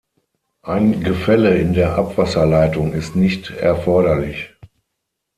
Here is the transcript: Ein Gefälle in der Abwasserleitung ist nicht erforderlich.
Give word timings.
Ein 0.63 1.03
Gefälle 1.03 1.59
in 1.59 1.73
der 1.73 1.95
Abwasserleitung 1.95 2.93
ist 2.93 3.15
nicht 3.15 3.51
erforderlich. 3.51 4.49